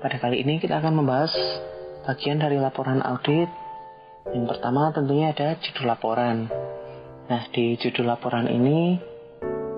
[0.00, 1.28] Pada kali ini kita akan membahas
[2.08, 3.52] bagian dari laporan audit.
[4.32, 6.48] Yang pertama tentunya ada judul laporan.
[7.28, 8.96] Nah, di judul laporan ini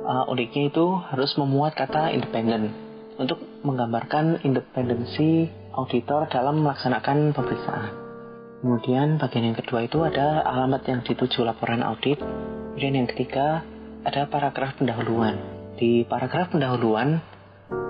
[0.06, 2.70] uh, uniknya itu harus memuat kata independen
[3.18, 7.90] untuk menggambarkan independensi auditor dalam melaksanakan pemeriksaan.
[8.62, 12.22] Kemudian bagian yang kedua itu ada alamat yang dituju laporan audit.
[12.22, 13.66] Kemudian yang ketiga
[14.06, 15.34] ada paragraf pendahuluan.
[15.74, 17.18] Di paragraf pendahuluan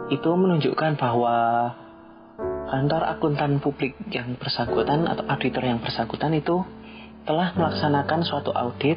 [0.09, 1.37] itu menunjukkan bahwa
[2.73, 6.65] kantor akuntan publik yang bersangkutan atau auditor yang bersangkutan itu
[7.29, 8.97] telah melaksanakan suatu audit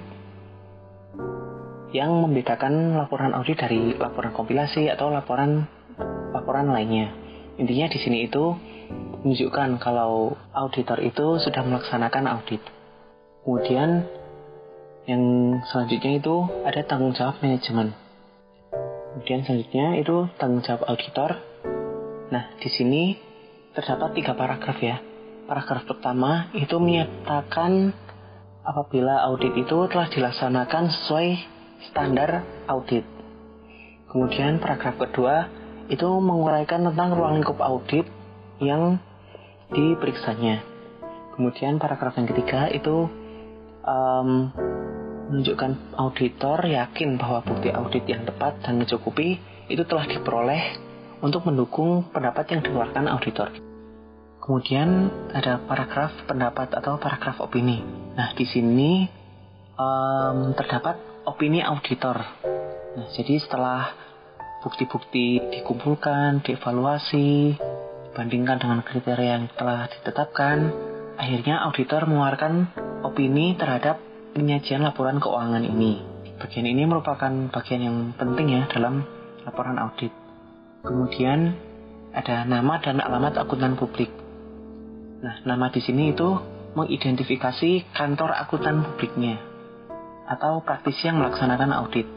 [1.91, 5.67] yang membedakan laporan audit dari laporan kompilasi atau laporan
[6.31, 7.11] laporan lainnya.
[7.59, 8.55] Intinya di sini itu
[9.27, 12.63] menunjukkan kalau auditor itu sudah melaksanakan audit.
[13.43, 14.07] Kemudian
[15.03, 15.23] yang
[15.67, 17.91] selanjutnya itu ada tanggung jawab manajemen.
[19.11, 21.43] Kemudian selanjutnya itu tanggung jawab auditor.
[22.31, 23.34] Nah, di sini
[23.75, 25.03] terdapat tiga paragraf ya.
[25.45, 27.93] Paragraf pertama itu menyatakan
[28.65, 31.27] apabila audit itu telah dilaksanakan sesuai
[31.91, 33.05] standar audit.
[34.09, 35.51] Kemudian paragraf kedua
[35.91, 38.09] itu menguraikan tentang ruang lingkup audit
[38.63, 38.97] yang
[39.69, 40.63] diperiksanya.
[41.35, 43.11] Kemudian paragraf yang ketiga itu
[43.83, 44.49] um,
[45.29, 49.37] menunjukkan auditor yakin bahwa bukti audit yang tepat dan mencukupi
[49.67, 50.84] itu telah diperoleh
[51.25, 53.49] untuk mendukung pendapat yang dikeluarkan auditor.
[54.37, 57.81] Kemudian ada paragraf pendapat atau paragraf opini.
[58.13, 59.09] Nah, di sini
[59.73, 62.21] um, terdapat opini auditor.
[62.93, 63.89] Nah, jadi setelah
[64.61, 67.57] bukti-bukti dikumpulkan, dievaluasi,
[68.13, 70.57] dibandingkan dengan kriteria yang telah ditetapkan,
[71.17, 72.69] akhirnya auditor mengeluarkan
[73.01, 73.97] opini terhadap
[74.37, 76.05] penyajian laporan keuangan ini.
[76.37, 79.01] Bagian ini merupakan bagian yang penting ya dalam
[79.41, 80.24] laporan audit.
[80.85, 81.57] Kemudian
[82.13, 84.13] ada nama dan alamat akuntan publik.
[85.19, 86.37] Nah, nama di sini itu
[86.77, 89.41] mengidentifikasi kantor akuntan publiknya
[90.29, 92.07] atau praktisi yang melaksanakan audit.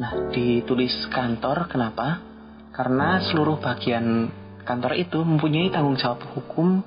[0.00, 2.24] Nah, ditulis kantor kenapa?
[2.72, 4.32] Karena seluruh bagian
[4.64, 6.80] kantor itu mempunyai tanggung jawab hukum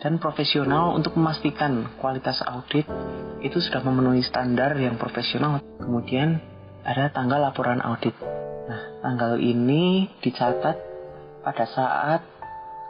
[0.00, 2.88] dan profesional untuk memastikan kualitas audit
[3.44, 5.60] itu sudah memenuhi standar yang profesional.
[5.76, 6.40] Kemudian
[6.80, 8.16] ada tanggal laporan audit.
[8.70, 10.78] Nah, tanggal ini dicatat
[11.42, 12.22] pada saat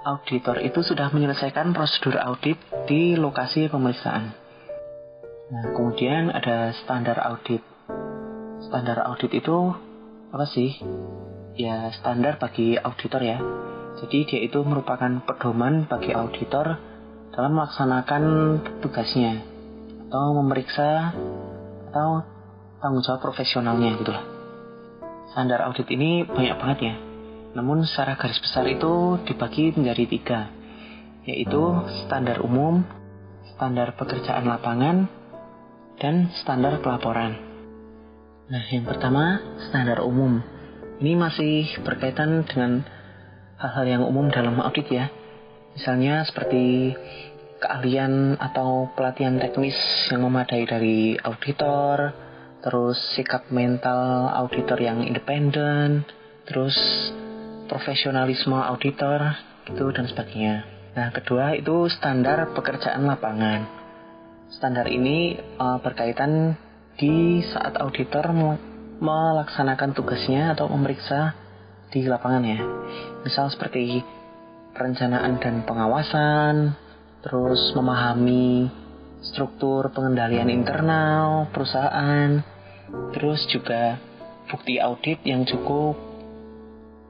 [0.05, 4.37] auditor itu sudah menyelesaikan prosedur audit di lokasi pemeriksaan.
[5.49, 7.65] Nah, kemudian ada standar audit.
[8.69, 9.73] Standar audit itu
[10.29, 10.77] apa sih?
[11.57, 13.41] Ya, standar bagi auditor ya.
[14.05, 16.77] Jadi dia itu merupakan pedoman bagi auditor
[17.33, 18.23] dalam melaksanakan
[18.85, 19.41] tugasnya
[20.13, 21.17] atau memeriksa
[21.89, 22.21] atau
[22.85, 24.40] tanggung jawab profesionalnya gitu lah.
[25.31, 26.95] Standar audit ini banyak banget ya.
[27.55, 30.41] Namun secara garis besar itu dibagi menjadi tiga,
[31.27, 31.63] yaitu
[32.07, 32.83] standar umum,
[33.55, 35.11] standar pekerjaan lapangan,
[35.99, 37.39] dan standar pelaporan.
[38.51, 39.39] Nah, yang pertama,
[39.71, 40.43] standar umum.
[40.99, 42.83] Ini masih berkaitan dengan
[43.61, 45.07] hal-hal yang umum dalam audit ya.
[45.79, 46.97] Misalnya seperti
[47.61, 49.77] keahlian atau pelatihan teknis
[50.11, 52.11] yang memadai dari auditor,
[52.61, 56.05] terus sikap mental auditor yang independen,
[56.45, 56.77] terus
[57.69, 59.37] profesionalisme auditor
[59.69, 60.67] gitu dan sebagainya.
[60.91, 63.65] Nah, kedua itu standar pekerjaan lapangan.
[64.51, 66.59] Standar ini uh, berkaitan
[66.99, 68.35] di saat auditor
[69.01, 71.33] melaksanakan tugasnya atau memeriksa
[71.95, 72.61] di lapangan ya.
[73.23, 74.03] Misal seperti
[74.75, 76.75] perencanaan dan pengawasan,
[77.23, 78.69] terus memahami
[79.21, 82.41] struktur pengendalian internal perusahaan,
[83.13, 84.01] terus juga
[84.51, 85.95] bukti audit yang cukup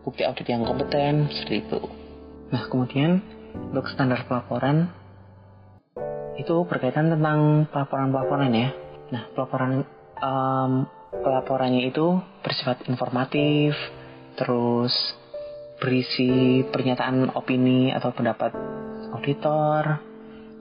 [0.05, 1.81] bukti audit yang kompeten seperti itu.
[2.51, 3.23] Nah kemudian
[3.71, 4.91] untuk standar pelaporan
[6.41, 8.69] itu berkaitan tentang pelaporan-pelaporan ya.
[9.13, 9.85] Nah pelaporan
[10.21, 10.73] um,
[11.11, 13.77] pelaporannya itu bersifat informatif,
[14.41, 14.93] terus
[15.81, 18.53] berisi pernyataan opini atau pendapat
[19.17, 20.10] auditor,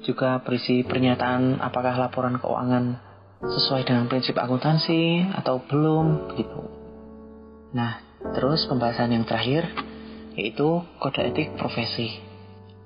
[0.06, 3.00] juga berisi pernyataan apakah laporan keuangan
[3.40, 6.62] sesuai dengan prinsip akuntansi atau belum gitu.
[7.72, 9.66] Nah, Terus pembahasan yang terakhir
[10.36, 12.20] yaitu kode etik profesi.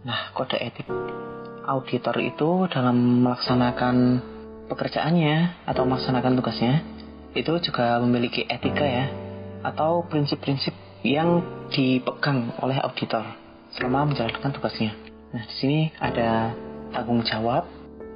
[0.05, 0.85] Nah, kode etik
[1.65, 4.21] auditor itu dalam melaksanakan
[4.69, 6.73] pekerjaannya atau melaksanakan tugasnya
[7.33, 9.05] itu juga memiliki etika ya
[9.65, 11.41] atau prinsip-prinsip yang
[11.73, 13.25] dipegang oleh auditor
[13.73, 14.93] selama menjalankan tugasnya.
[15.33, 16.53] Nah, di sini ada
[16.93, 17.65] tanggung jawab.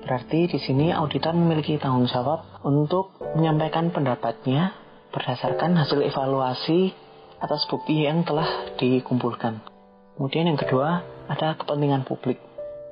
[0.06, 4.71] Berarti di sini auditor memiliki tanggung jawab untuk menyampaikan pendapatnya
[5.12, 6.94] berdasarkan hasil evaluasi
[7.41, 9.59] atas bukti yang telah dikumpulkan.
[10.15, 12.39] Kemudian yang kedua, ada kepentingan publik.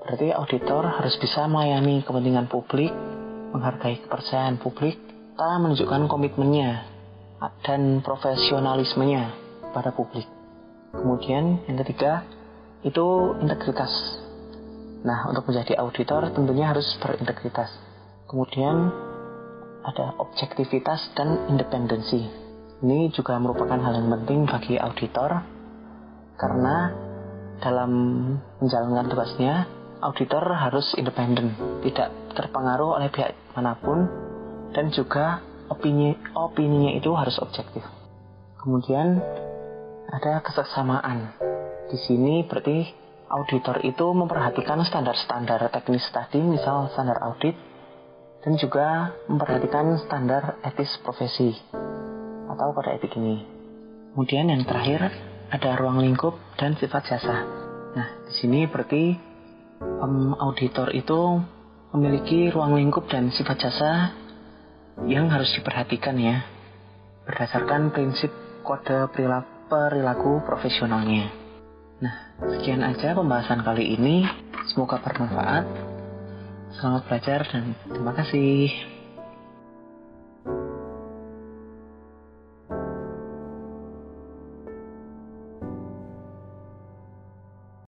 [0.04, 2.94] Berarti auditor harus bisa melayani kepentingan publik,
[3.56, 5.00] menghargai kepercayaan publik,
[5.36, 6.88] serta menunjukkan komitmennya
[7.68, 9.36] dan profesionalismenya
[9.76, 10.24] pada publik.
[10.96, 12.24] Kemudian yang ketiga,
[12.88, 13.92] itu integritas.
[15.06, 17.70] Nah, untuk menjadi auditor tentunya harus berintegritas.
[18.26, 18.90] Kemudian
[19.86, 22.26] ada objektivitas dan independensi.
[22.82, 25.46] Ini juga merupakan hal yang penting bagi auditor
[26.42, 26.92] karena
[27.62, 27.92] dalam
[28.60, 29.70] menjalankan tugasnya
[30.02, 31.54] auditor harus independen,
[31.86, 34.10] tidak terpengaruh oleh pihak mana pun
[34.76, 35.40] dan juga
[35.72, 37.86] opini opininya itu harus objektif.
[38.60, 39.22] Kemudian
[40.10, 41.32] ada kesesamaan.
[41.88, 47.58] Di sini berarti auditor itu memperhatikan standar-standar teknis tadi, misal standar audit,
[48.46, 51.58] dan juga memperhatikan standar etis profesi
[52.46, 53.42] atau kode etik ini.
[54.14, 55.10] Kemudian yang terakhir
[55.50, 57.38] ada ruang lingkup dan sifat jasa.
[57.98, 59.18] Nah, di sini berarti
[59.82, 61.42] um, auditor itu
[61.92, 63.92] memiliki ruang lingkup dan sifat jasa
[65.10, 66.46] yang harus diperhatikan ya,
[67.28, 68.32] berdasarkan prinsip
[68.64, 71.45] kode perilaku, perilaku profesionalnya.
[72.04, 74.28] Nah, sekian aja pembahasan kali ini.
[74.68, 75.64] Semoga bermanfaat.
[76.76, 78.95] Selamat belajar dan terima kasih.